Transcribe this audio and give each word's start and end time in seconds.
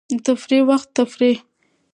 د 0.09 0.11
تفریح 0.27 0.63
وخت 0.69 0.89
تفریح. 0.99 1.37